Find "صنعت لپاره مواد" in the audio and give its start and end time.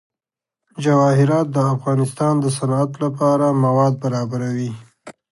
2.57-3.93